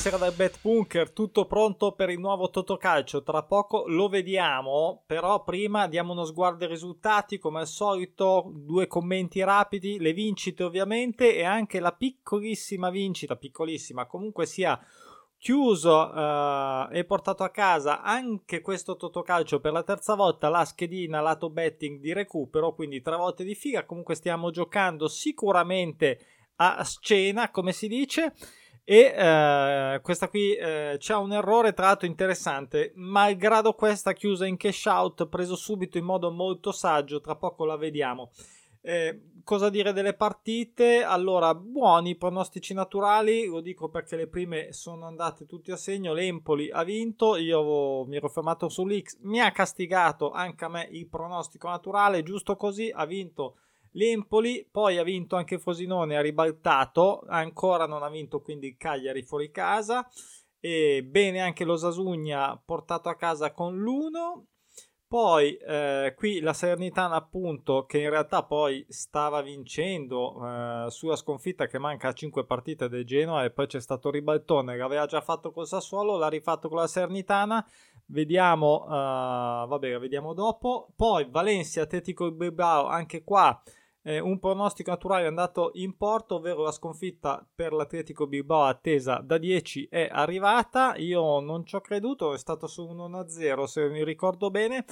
[0.00, 5.44] Buonasera dal Bet Bunker, tutto pronto per il nuovo Totocalcio, tra poco lo vediamo, però
[5.44, 11.36] prima diamo uno sguardo ai risultati, come al solito due commenti rapidi, le vincite ovviamente
[11.36, 14.80] e anche la piccolissima vincita, piccolissima, comunque sia
[15.36, 21.20] chiuso eh, e portato a casa anche questo Totocalcio per la terza volta la schedina
[21.20, 26.20] lato betting di recupero, quindi tre volte di figa, comunque stiamo giocando sicuramente
[26.56, 28.32] a scena, come si dice.
[28.90, 34.56] E eh, questa qui eh, c'è un errore tra l'altro interessante, malgrado questa chiusa in
[34.56, 38.32] cash out, preso subito in modo molto saggio, tra poco la vediamo.
[38.80, 41.04] Eh, cosa dire delle partite?
[41.04, 46.12] Allora, buoni pronostici naturali, lo dico perché le prime sono andate tutte a segno.
[46.12, 51.06] L'Empoli ha vinto, io mi ero fermato sull'X, mi ha castigato anche a me il
[51.06, 53.54] pronostico naturale, giusto così, ha vinto
[53.92, 59.22] l'Empoli, poi ha vinto anche Frosinone, ha ribaltato, ancora non ha vinto quindi il Cagliari
[59.22, 60.08] fuori casa.
[60.62, 64.44] E bene anche lo Sasugna portato a casa con l'1
[65.10, 71.66] poi eh, qui la Salernitana appunto che in realtà poi stava vincendo eh, sulla sconfitta
[71.66, 75.20] che manca a 5 partite del Genoa e poi c'è stato ribaltone che aveva già
[75.20, 77.68] fatto col Sassuolo, l'ha rifatto con la Salernitana.
[78.06, 80.92] Vediamo, uh, vabbè, vediamo dopo.
[80.94, 83.60] Poi Valencia, Atletico Bilbao, anche qua
[84.02, 89.20] eh, un pronostico naturale è andato in porto, ovvero la sconfitta per l'Atletico Bilbao attesa
[89.22, 90.94] da 10 è arrivata.
[90.96, 94.86] Io non ci ho creduto, è stato su 1-0 se mi ricordo bene.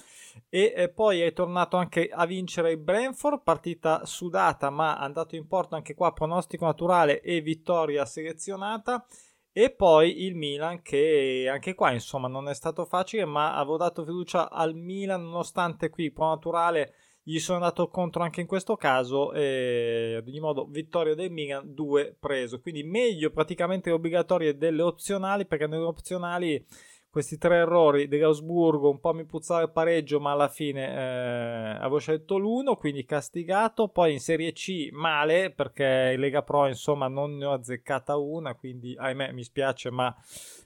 [0.50, 5.47] E eh, poi è tornato anche a vincere il Brentford, partita sudata ma andato in
[5.47, 9.06] porto anche qua pronostico naturale e vittoria selezionata.
[9.50, 14.05] E poi il Milan che anche qua insomma non è stato facile ma avevo dato
[14.05, 16.95] fiducia al Milan nonostante qui pro naturale
[17.29, 21.75] gli sono andato contro anche in questo caso e ad ogni modo vittoria del Milan
[21.75, 22.59] 2 preso.
[22.59, 26.65] Quindi meglio praticamente le obbligatorie delle opzionali perché nelle opzionali
[27.11, 31.99] questi tre errori dell'Ausburgo un po' mi puzzava il pareggio ma alla fine eh, avevo
[31.99, 33.88] scelto l'1 quindi castigato.
[33.88, 38.55] Poi in Serie C male perché in Lega Pro insomma non ne ho azzeccata una
[38.55, 40.17] quindi ahimè mi spiace ma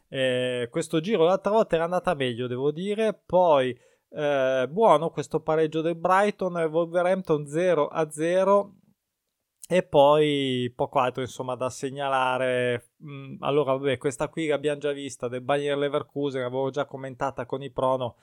[0.09, 3.21] eh, questo giro l'altra volta era andata meglio devo dire.
[3.27, 3.77] Poi
[4.15, 8.75] eh, buono questo pareggio del Brighton e Wolverhampton 0 a 0
[9.69, 12.91] e poi poco altro insomma da segnalare.
[13.05, 17.63] Mm, allora vabbè questa qui l'abbiamo già vista del Bayern Leverkusen l'avevo già commentata con
[17.63, 18.17] i prono.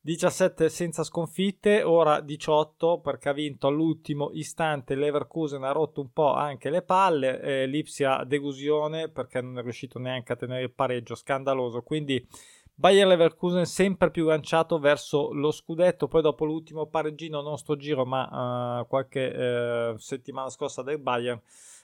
[0.00, 6.34] 17 senza sconfitte, ora 18 perché ha vinto all'ultimo istante Leverkusen ha rotto un po'
[6.34, 11.14] anche le palle, eh, Lipsia delusione perché non è riuscito neanche a tenere il pareggio,
[11.14, 12.22] scandaloso, quindi
[12.76, 18.04] Bayer Leverkusen sempre più lanciato verso lo scudetto, poi dopo l'ultimo pareggino, non sto giro,
[18.04, 21.40] ma uh, qualche uh, settimana scorsa del Bayern,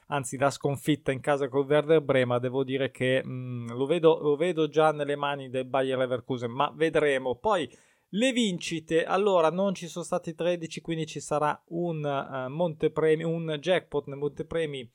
[0.08, 4.18] anzi la sconfitta in casa col Werder Brema, devo dire che mh, mm, lo, vedo,
[4.20, 7.36] lo, vedo, già nelle mani del Bayer Leverkusen, ma vedremo.
[7.36, 7.70] Poi
[8.08, 13.58] le vincite, allora non ci sono stati 13, quindi ci sarà un, uh, montepremi, un
[13.60, 14.90] jackpot nel montepremi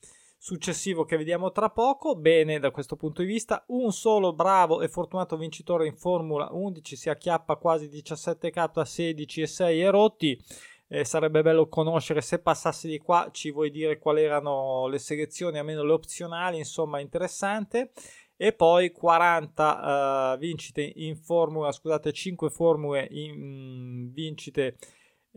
[0.46, 2.14] successivo che vediamo tra poco.
[2.14, 6.94] Bene da questo punto di vista, un solo bravo e fortunato vincitore in Formula 11
[6.94, 10.40] si acchiappa quasi 17k, 16 e 6 e rotti.
[10.86, 15.58] Eh, sarebbe bello conoscere se passassi di qua ci vuoi dire quali erano le selezioni
[15.58, 17.90] almeno le opzionali insomma interessante
[18.36, 24.76] e poi 40 uh, vincite in formula scusate 5 formule in mm, vincite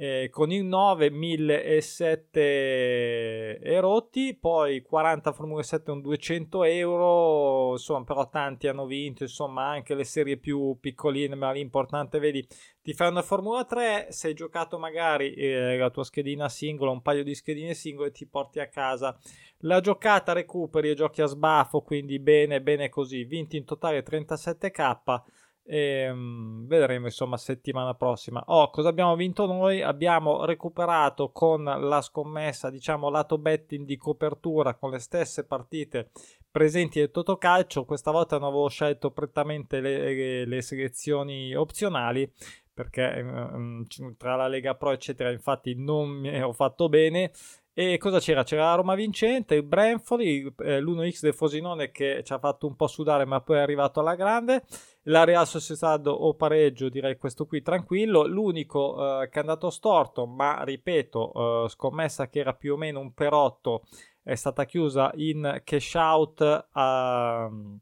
[0.01, 8.29] eh, con il 9 1007 erotti, poi 40 Formula 7 un 200 euro, insomma però
[8.29, 12.47] tanti hanno vinto, insomma anche le serie più piccoline, ma l'importante vedi
[12.81, 17.01] ti fai una Formula 3, se hai giocato magari eh, la tua schedina singola, un
[17.01, 19.19] paio di schedine singole, ti porti a casa.
[19.63, 25.23] La giocata recuperi e giochi a sbaffo, quindi bene, bene così, vinti in totale 37k
[25.63, 28.43] e, um, vedremo insomma settimana prossima.
[28.47, 29.81] Oh, cosa abbiamo vinto noi?
[29.81, 36.09] Abbiamo recuperato con la scommessa, diciamo, lato betting di copertura con le stesse partite
[36.49, 37.85] presenti del Totocalcio.
[37.85, 42.31] Questa volta non avevo scelto prettamente le, le, le selezioni opzionali
[42.79, 43.85] perché um,
[44.15, 47.31] tra la Lega Pro eccetera infatti non mi ero fatto bene
[47.73, 48.43] e cosa c'era?
[48.43, 52.75] C'era la Roma vincente, il Brentford, eh, l'1x del Frosinone che ci ha fatto un
[52.75, 54.63] po' sudare ma poi è arrivato alla grande,
[55.09, 60.25] la Real Sociedad o pareggio direi questo qui tranquillo, l'unico eh, che è andato storto
[60.25, 63.83] ma ripeto eh, scommessa che era più o meno un perotto
[64.21, 67.79] è stata chiusa in cash out uh,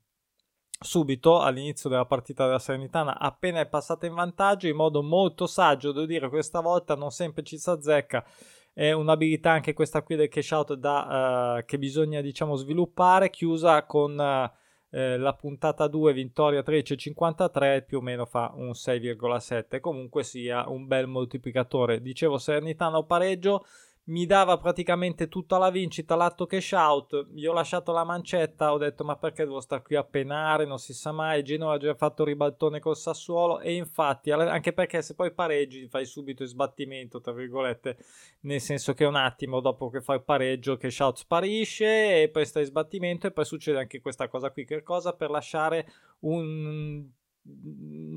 [0.79, 5.91] subito all'inizio della partita della Serenitana appena è passata in vantaggio in modo molto saggio
[5.91, 8.23] devo dire questa volta non sempre ci si azzecca.
[8.71, 13.83] È un'abilità anche questa qui del cash out da, uh, che bisogna diciamo sviluppare chiusa
[13.87, 20.23] con uh, eh, la puntata 2 vittoria 13,53 più o meno fa un 6,7 comunque
[20.23, 22.01] sia un bel moltiplicatore.
[22.01, 23.65] Dicevo Serenitano pareggio
[24.07, 28.77] mi dava praticamente tutta la vincita l'atto cash out, gli ho lasciato la mancetta, ho
[28.77, 31.93] detto ma perché devo stare qui a penare, non si sa mai, Genoa ha già
[31.93, 37.19] fatto ribaltone col Sassuolo e infatti anche perché se poi pareggi fai subito il sbattimento
[37.19, 37.97] tra virgolette,
[38.41, 42.45] nel senso che un attimo dopo che fai il pareggio cash out sparisce e poi
[42.45, 45.13] stai sbattimento e poi succede anche questa cosa qui, che cosa?
[45.13, 47.05] Per lasciare un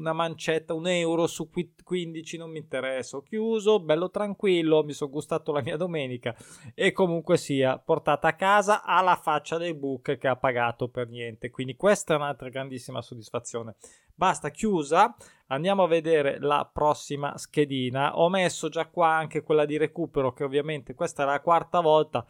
[0.01, 5.11] una mancetta, un euro su 15 non mi interessa, ho chiuso, bello tranquillo, mi sono
[5.11, 6.35] gustato la mia domenica
[6.75, 11.51] e comunque sia portata a casa alla faccia del book che ha pagato per niente,
[11.51, 13.77] quindi questa è un'altra grandissima soddisfazione.
[14.21, 19.79] Basta, chiusa, andiamo a vedere la prossima schedina, ho messo già qua anche quella di
[19.79, 22.27] recupero che ovviamente questa è la quarta volta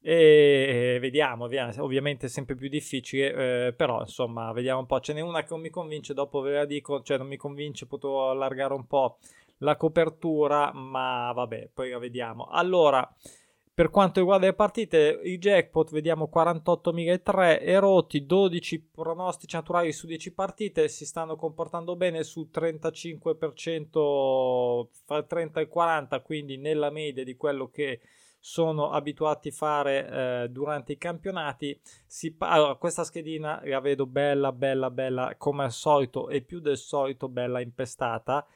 [0.00, 5.00] e vediamo, ovviamente è sempre più difficile, eh, però insomma, vediamo un po'.
[5.00, 7.84] Ce n'è una che non mi convince, dopo ve la dico, cioè non mi convince,
[7.84, 9.18] potevo allargare un po'
[9.58, 12.46] la copertura, ma vabbè, poi la vediamo.
[12.46, 13.06] Allora,
[13.74, 20.32] per quanto riguarda le partite, i jackpot vediamo 48.003 erotti, 12 pronostici naturali su 10
[20.32, 26.90] partite, si stanno comportando bene sul 35% fra il 30 e il 40, quindi nella
[26.90, 27.98] media di quello che
[28.38, 31.76] sono abituati a fare eh, durante i campionati.
[32.06, 36.76] Si, allora, questa schedina la vedo bella, bella, bella come al solito e più del
[36.76, 38.46] solito bella impestata.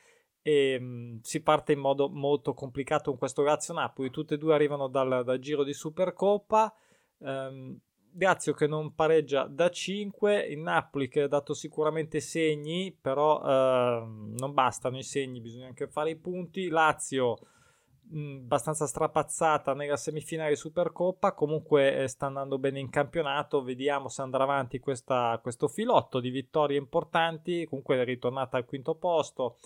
[0.43, 4.11] E, mh, mm, si parte in modo molto complicato con questo Lazio Napoli.
[4.11, 6.75] Tutte e due arrivano dal, dal giro di Supercoppa.
[7.19, 7.79] Um,
[8.21, 14.35] Lazio che non pareggia da 5, il Napoli che ha dato sicuramente segni, però uh,
[14.39, 16.69] non bastano i segni, bisogna anche fare i punti.
[16.69, 17.39] Lazio
[18.11, 21.33] abbastanza strapazzata nella semifinale Supercoppa.
[21.33, 23.63] Comunque eh, sta andando bene in campionato.
[23.63, 27.67] Vediamo se andrà avanti questa, questo filotto di vittorie importanti.
[27.67, 29.59] Comunque è ritornata al quinto posto.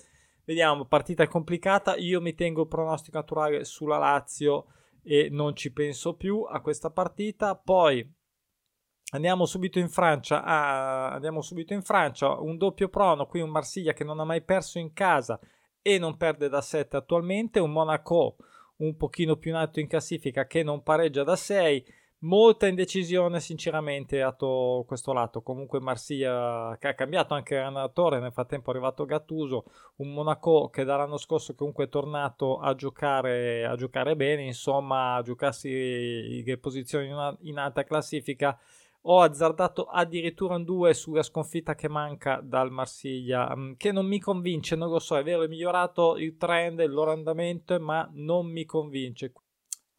[0.44, 1.97] Vediamo, partita complicata.
[1.97, 4.67] Io mi tengo il pronostico naturale sulla Lazio
[5.03, 7.55] e non ci penso più a questa partita.
[7.55, 8.09] Poi
[9.12, 10.43] andiamo subito in Francia.
[10.43, 12.41] Ah, andiamo subito in Francia.
[12.41, 13.27] Un doppio prono.
[13.27, 15.39] Qui un Marsiglia che non ha mai perso in casa
[15.81, 18.37] e non perde da 7 attualmente, un Monaco
[18.77, 21.85] un pochino più in alto in classifica che non pareggia da 6,
[22.23, 28.71] molta indecisione sinceramente a questo lato, comunque Marsiglia che ha cambiato anche allenatore, nel frattempo
[28.71, 29.65] è arrivato Gattuso,
[29.97, 35.23] un Monaco che dall'anno scorso comunque è tornato a giocare, a giocare bene, insomma a
[35.23, 38.59] giocarsi le posizioni in, in alta classifica
[39.05, 44.21] ho azzardato addirittura un 2 sulla sconfitta che manca dal Marsiglia, mm, che non mi
[44.21, 48.47] convince, non lo so, è vero, è migliorato il trend, il loro andamento, ma non
[48.47, 49.33] mi convince.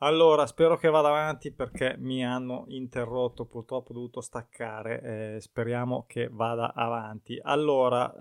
[0.04, 6.04] Allora, spero che vada avanti perché mi hanno interrotto, purtroppo ho dovuto staccare, eh, speriamo
[6.06, 7.40] che vada avanti.
[7.42, 8.12] Allora,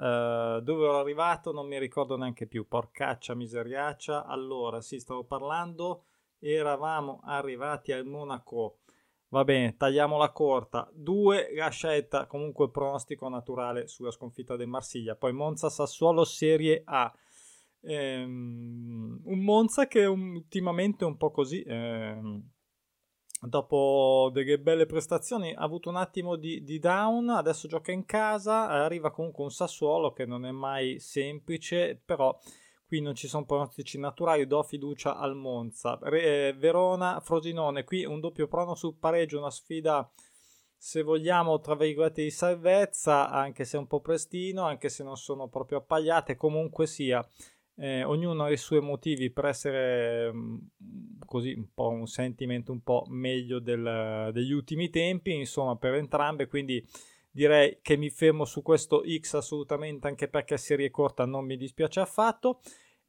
[0.58, 4.26] eh, dove ero arrivato non mi ricordo neanche più, porcaccia miseriaccia.
[4.26, 6.04] Allora, sì, stavo parlando,
[6.38, 8.76] eravamo arrivati al Monaco.
[9.30, 10.88] Va bene, tagliamola corta.
[10.92, 15.16] 2 la scelta, comunque pronostico naturale sulla sconfitta del Marsiglia.
[15.16, 17.12] Poi Monza Sassuolo Serie A.
[17.82, 21.62] Ehm, un Monza che ultimamente è un po' così.
[21.62, 22.50] Ehm,
[23.40, 28.68] dopo delle belle prestazioni ha avuto un attimo di, di, down, adesso gioca in casa,
[28.68, 32.38] arriva comunque un Sassuolo che non è mai semplice, però
[32.86, 35.98] qui non ci sono pronostici naturali, do fiducia al Monza.
[36.02, 40.10] Re, eh, Verona, Frosinone, qui un doppio prono sul pareggio, una sfida
[40.76, 45.48] se vogliamo tra virgolette di salvezza, anche se un po' prestino, anche se non sono
[45.48, 47.24] proprio appagliate, comunque sia.
[47.74, 50.56] Eh, ognuno ha i suoi motivi per essere mm,
[51.24, 56.46] così un po' un sentimento un po' meglio del, degli ultimi tempi, insomma, per entrambe,
[56.46, 56.84] quindi
[57.30, 62.00] direi che mi fermo su questo X assolutamente anche perché serie corta non mi dispiace
[62.00, 62.60] affatto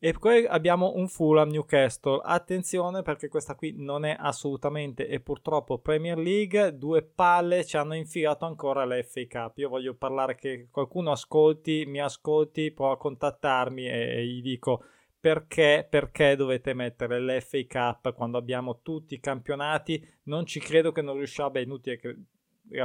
[0.05, 2.19] e poi abbiamo un Fulham Newcastle.
[2.21, 6.77] Attenzione perché questa qui non è assolutamente e purtroppo Premier League.
[6.77, 9.59] Due palle ci hanno infilato ancora la FA Cup.
[9.59, 14.83] Io voglio parlare che qualcuno ascolti, mi ascolti, può contattarmi e, gli dico
[15.17, 20.05] perché, perché dovete mettere l'FA Cup quando abbiamo tutti i campionati.
[20.23, 21.51] Non ci credo che non riusciamo.
[21.51, 22.17] Beh, inutile che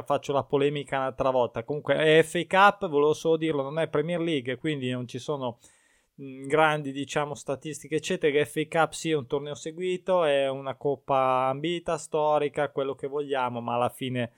[0.05, 1.65] faccio la polemica un'altra volta.
[1.65, 5.59] Comunque, è FA Cup, volevo solo dirlo, non è Premier League, quindi non ci sono
[6.21, 11.97] grandi diciamo statistiche eccetera FA Cup sì è un torneo seguito è una coppa ambita
[11.97, 14.33] storica quello che vogliamo ma alla fine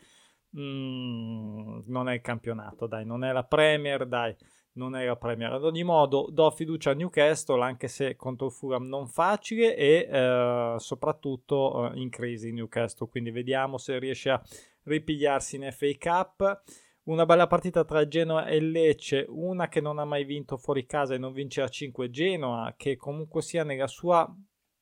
[0.59, 4.37] mm, non è il campionato dai non è la Premier dai
[4.73, 5.53] non è la Premier.
[5.53, 10.09] Ad ogni modo do fiducia a Newcastle anche se contro il Fulham non facile e
[10.09, 13.09] eh, soprattutto eh, in crisi Newcastle.
[13.09, 14.43] Quindi vediamo se riesce a
[14.85, 16.63] ripigliarsi in FA Cup
[17.05, 21.15] una bella partita tra Genoa e Lecce, una che non ha mai vinto fuori casa
[21.15, 24.29] e non vince a 5 Genoa, che comunque sia nella sua,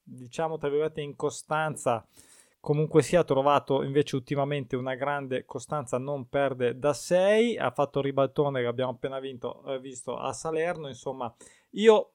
[0.03, 2.07] diciamo tra virgolette, incostanza,
[2.61, 8.61] comunque sia trovato invece ultimamente una grande costanza, non perde da 6, ha fatto ribaltone
[8.61, 11.33] che abbiamo appena vinto, eh, visto a Salerno, insomma,
[11.71, 12.15] io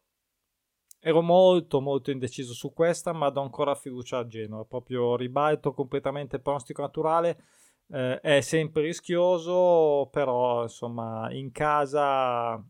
[0.99, 6.39] ero molto molto indeciso su questa, ma do ancora fiducia a Genoa, proprio ribalto completamente
[6.39, 7.43] pronostico naturale
[7.93, 12.61] eh, è sempre rischioso, però insomma in casa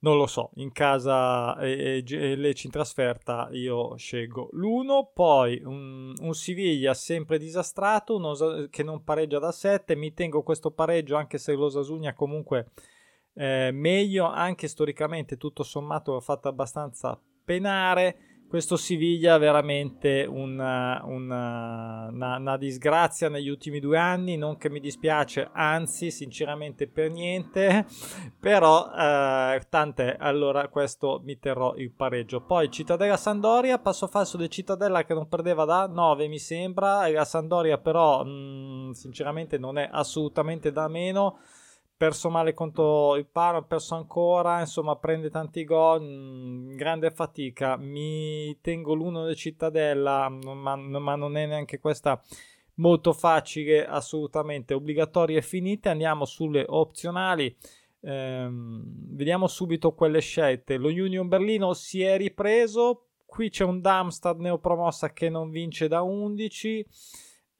[0.00, 6.12] non lo so, in casa e, e, Lecce in trasferta io scelgo l'uno, poi un,
[6.16, 11.38] un Siviglia sempre disastrato, un che non pareggia da 7, mi tengo questo pareggio anche
[11.38, 12.70] se l'Osasugna comunque
[13.34, 22.08] eh, meglio, anche storicamente tutto sommato l'ho fatto abbastanza penare, questo Siviglia veramente una, una,
[22.10, 27.86] una, una, disgrazia negli ultimi due anni, non che mi dispiace, anzi sinceramente per niente,
[28.38, 32.42] però eh, tant'è, allora questo mi terrò il pareggio.
[32.42, 37.12] Poi Cittadella Sandoria, passo falso del Cittadella che non perdeva da 9 mi sembra, e
[37.12, 41.38] la Sandoria però mh, mm, sinceramente non è assolutamente da meno
[42.02, 48.58] perso male contro il Parma, perso ancora, insomma prende tanti gol, mm, grande fatica, mi
[48.60, 52.20] tengo l'uno del Cittadella, ma, ma non è neanche questa
[52.76, 57.56] molto facile, assolutamente obbligatorie e finite, andiamo sulle opzionali.
[58.00, 58.82] Ehm,
[59.14, 60.78] vediamo subito quelle scelte.
[60.78, 63.10] Lo Union Berlino si è ripreso.
[63.24, 66.84] Qui c'è un Darmstadt neopromossa che non vince da 11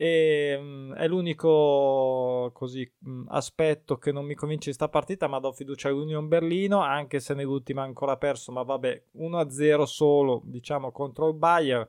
[0.02, 5.28] e mh, mm, è l'unico così, mh, aspetto che non mi convince di sta partita
[5.28, 10.42] ma do fiducia all'Union Berlino anche se nell'ultima ha ancora perso ma vabbè 1-0 solo
[10.44, 11.88] diciamo contro il Bayern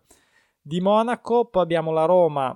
[0.62, 1.46] di Monaco.
[1.46, 2.56] Poi abbiamo la Roma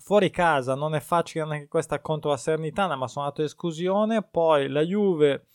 [0.00, 4.22] fuori casa non è facile neanche questa contro la Sernitana ma sono andato esclusione.
[4.22, 5.46] Poi la Juve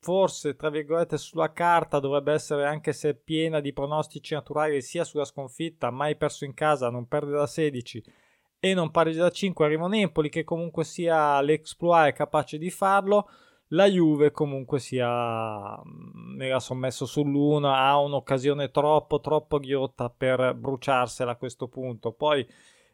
[0.00, 5.24] forse tra virgolette sulla carta dovrebbe essere anche se piena di pronostici naturali sia sulla
[5.24, 8.26] sconfitta mai perso in casa non perde da 16
[8.60, 12.70] e non pareggia da 5 arriva un Empoli che comunque sia l'exploit è capace di
[12.70, 13.28] farlo.
[13.72, 21.32] La Juve comunque sia mm, era sommesso sull'1 ha un'occasione troppo troppo ghiotta per bruciarsela
[21.32, 22.12] a questo punto.
[22.12, 22.46] Poi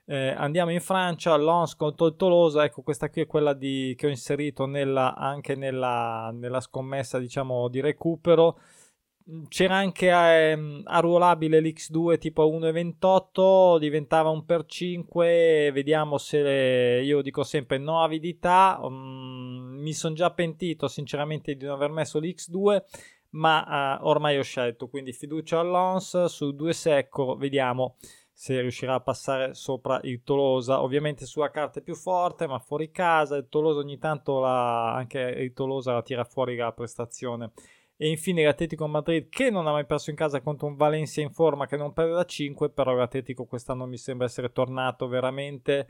[0.06, 4.06] eh, andiamo in Francia Lons contro il Tolosa ecco questa qui è quella di, che
[4.06, 8.58] ho inserito nella, anche nella, nella scommessa diciamo di recupero
[9.48, 17.22] c'era anche eh, arruolabile l'X2 tipo a 1,28 diventava un per 5 vediamo se io
[17.22, 22.82] dico sempre no avidità um, mi sono già pentito sinceramente di non aver messo l'X2
[23.30, 27.96] ma uh, ormai ho scelto quindi fiducia all'Ons su 2 secco vediamo
[28.30, 30.82] se riuscirà a passare sopra il Tolosa.
[30.82, 35.20] Ovviamente sulla carta è più forte ma fuori casa il Tolosa ogni tanto la, anche
[35.20, 37.52] il Tolosa la tira fuori la prestazione
[37.96, 41.30] e infine l'Atletico Madrid che non ha mai perso in casa contro un Valencia in
[41.30, 45.86] forma che non perde da 5, però l'Atletico quest'anno mi sembra essere tornato veramente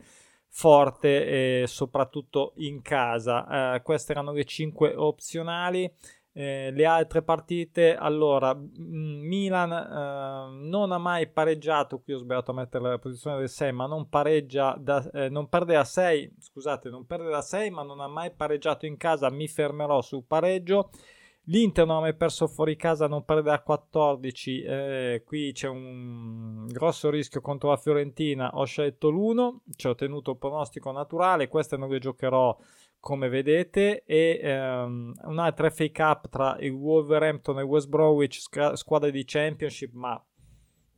[0.49, 3.75] forte e soprattutto in casa.
[3.75, 5.91] Eh, queste erano le 5 opzionali.
[6.37, 12.55] Eh, le altre partite, allora, Milan eh, non ha mai pareggiato, qui ho sbagliato a
[12.55, 16.89] mettere la posizione del 6, ma non pareggia, da, eh, non perde da 6, scusate,
[16.89, 20.89] non perde da 6, ma non ha mai pareggiato in casa, mi fermerò sul pareggio.
[21.47, 24.61] L'Inter non ha mai perso fuori casa, non perde a 14.
[24.61, 28.49] Eh, qui c'è un grosso rischio contro la Fiorentina.
[28.55, 31.47] Ho scelto l'1, ci ho tenuto il pronostico naturale.
[31.47, 32.57] Queste non le giocherò
[32.99, 34.03] come vedete.
[34.05, 38.39] E ehm, un'altra FA Cup tra il Wolverhampton e il West Bromwich,
[38.73, 40.19] squadra di Championship, ma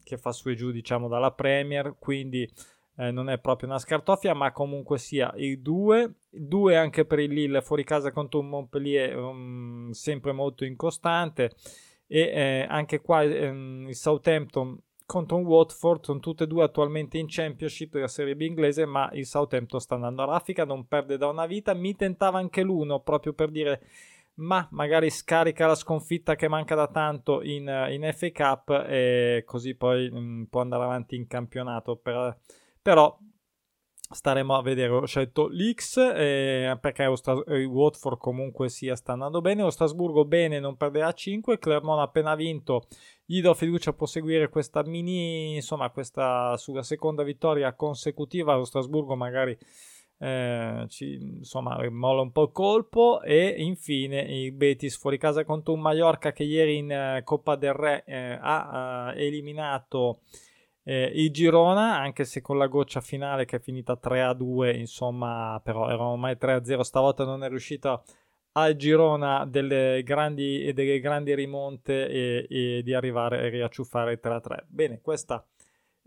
[0.01, 1.97] che fa su e giù, diciamo, dalla Premier.
[1.99, 2.49] Quindi
[2.97, 6.13] eh, non è proprio una scartoffia, ma comunque sia il 2.
[6.29, 11.51] 2 anche per il Lille fuori casa contro un Montpellier um, sempre molto incostante.
[12.07, 17.17] E eh, anche qua ehm, il Southampton contro un Watford sono tutte e due attualmente
[17.17, 21.17] in Championship della Serie B inglese, ma il Southampton sta andando a raffica, non perde
[21.17, 21.73] da una vita.
[21.75, 23.81] Mi tentava anche l'uno proprio per dire
[24.39, 29.75] ma magari scarica la sconfitta che manca da tanto in, in FA Cup e così
[29.75, 32.37] poi mh, mm, può andare avanti in campionato per
[32.87, 33.13] però
[34.09, 34.93] staremo a vedere.
[34.93, 39.61] Ho scelto l'X eh, perché lo Stras- il Watford comunque sia sta andando bene.
[39.61, 41.59] Lo Strasburgo bene, non perderà 5.
[41.59, 42.87] Clermont appena vinto.
[43.25, 48.55] Gli do fiducia a proseguire questa mini, insomma, questa sulla seconda vittoria consecutiva.
[48.55, 49.57] Lo Strasburgo magari
[50.19, 53.21] eh, ci, insomma, molla un po' il colpo.
[53.21, 57.73] E infine il Betis fuori casa contro un Mallorca che ieri in eh, Coppa del
[57.73, 60.46] Re eh, ha eh, eliminato eh,
[60.93, 66.05] il Girona, anche se con la goccia finale che è finita 3-2, insomma, però era
[66.05, 68.01] ormai 3-0, stavolta non è riuscita
[68.53, 74.63] al Girona delle grandi, delle grandi rimonte e, e di arrivare a riacciuffare 3-3.
[74.67, 75.45] Bene, questa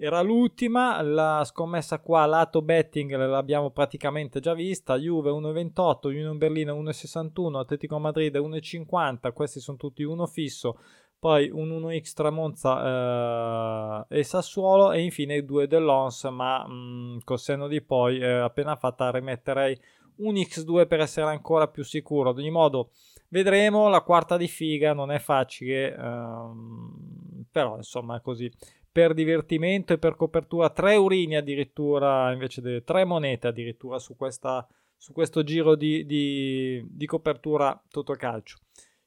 [0.03, 6.75] era l'ultima, la scommessa qua lato betting l'abbiamo praticamente già vista, Juve 1,28, Union Berlino
[6.83, 10.79] 1,61, Atletico Madrid 1,50, questi sono tutti uno fisso,
[11.21, 17.19] poi un 1x tra Monza eh, e Sassuolo e infine due dell'Ons, ma mh, mm,
[17.25, 19.79] col senno di poi eh, appena fatta rimetterei
[20.17, 22.31] un x2 per essere ancora più sicuro.
[22.31, 22.93] Ad ogni modo
[23.29, 28.51] vedremo, la quarta di figa non è facile, ehm, però insomma così
[28.91, 34.67] per divertimento e per copertura tre urini addirittura invece delle tre monete addirittura su, questa,
[34.97, 37.81] su questo giro di, di, di copertura
[38.17, 38.59] calcio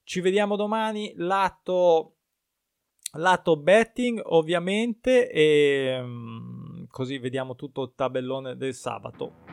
[0.04, 2.16] ci vediamo domani lato,
[3.14, 9.53] lato betting ovviamente e mm, così vediamo tutto il tabellone del sabato